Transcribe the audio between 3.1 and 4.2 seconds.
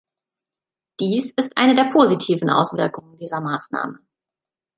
dieser Maßnahme.